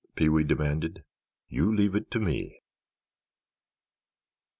Pee 0.15 0.27
wee 0.29 0.43
demanded. 0.43 1.03
"You 1.47 1.71
leave 1.71 1.93
it 1.93 2.09
to 2.09 2.19
me." 2.19 2.59